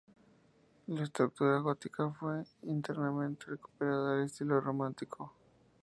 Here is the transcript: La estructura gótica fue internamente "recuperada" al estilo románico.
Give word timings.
La 0.87 1.03
estructura 1.03 1.59
gótica 1.59 2.09
fue 2.09 2.43
internamente 2.63 3.45
"recuperada" 3.45 4.15
al 4.15 4.23
estilo 4.23 4.59
románico. 4.59 5.31